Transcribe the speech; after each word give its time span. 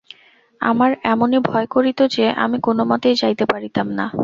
আমার 0.61 0.91
এমনি 1.03 1.37
ভয় 1.39 1.67
করিত 1.67 1.99
যে, 2.07 2.25
আমি 2.35 2.57
কোন 2.59 2.77
মতেই 2.83 3.15
যাইতে 3.15 3.45
পারিতাম 3.45 3.87
না। 3.89 4.05